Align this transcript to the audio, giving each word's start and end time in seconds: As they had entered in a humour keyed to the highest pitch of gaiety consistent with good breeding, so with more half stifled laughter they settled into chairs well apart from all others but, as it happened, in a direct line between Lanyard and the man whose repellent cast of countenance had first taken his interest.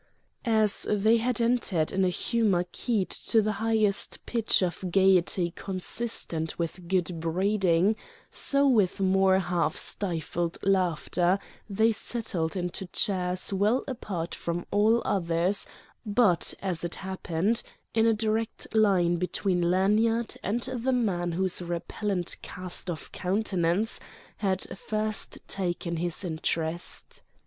As 0.45 0.87
they 0.89 1.17
had 1.17 1.39
entered 1.39 1.91
in 1.91 2.03
a 2.03 2.09
humour 2.09 2.65
keyed 2.71 3.11
to 3.11 3.39
the 3.39 3.51
highest 3.61 4.25
pitch 4.25 4.63
of 4.63 4.83
gaiety 4.89 5.51
consistent 5.55 6.57
with 6.57 6.87
good 6.87 7.19
breeding, 7.19 7.95
so 8.31 8.67
with 8.67 8.99
more 8.99 9.37
half 9.37 9.75
stifled 9.77 10.57
laughter 10.63 11.37
they 11.69 11.91
settled 11.91 12.55
into 12.55 12.87
chairs 12.87 13.53
well 13.53 13.83
apart 13.87 14.33
from 14.33 14.65
all 14.71 15.03
others 15.05 15.67
but, 16.03 16.51
as 16.63 16.83
it 16.83 16.95
happened, 16.95 17.61
in 17.93 18.07
a 18.07 18.13
direct 18.15 18.73
line 18.73 19.17
between 19.17 19.69
Lanyard 19.69 20.33
and 20.41 20.61
the 20.63 20.93
man 20.93 21.33
whose 21.33 21.61
repellent 21.61 22.37
cast 22.41 22.89
of 22.89 23.11
countenance 23.11 23.99
had 24.37 24.63
first 24.75 25.37
taken 25.47 25.97
his 25.97 26.23
interest. 26.23 27.21